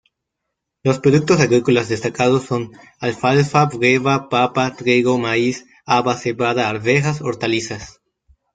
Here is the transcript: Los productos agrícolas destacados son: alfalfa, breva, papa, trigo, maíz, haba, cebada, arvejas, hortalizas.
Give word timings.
Los 0.81 0.97
productos 0.97 1.39
agrícolas 1.41 1.87
destacados 1.87 2.45
son: 2.45 2.71
alfalfa, 3.01 3.67
breva, 3.67 4.29
papa, 4.29 4.75
trigo, 4.75 5.19
maíz, 5.19 5.67
haba, 5.85 6.15
cebada, 6.17 6.69
arvejas, 6.69 7.21
hortalizas. 7.21 8.01